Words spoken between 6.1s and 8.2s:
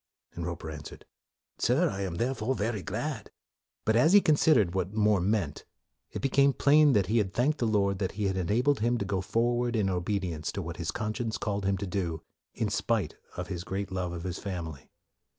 it became plain that he had thanked the Lord that